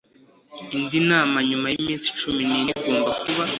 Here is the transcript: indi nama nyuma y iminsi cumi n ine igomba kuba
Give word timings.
indi 0.75 0.99
nama 1.09 1.37
nyuma 1.49 1.67
y 1.73 1.77
iminsi 1.81 2.07
cumi 2.19 2.41
n 2.49 2.51
ine 2.57 2.71
igomba 2.81 3.11
kuba 3.21 3.43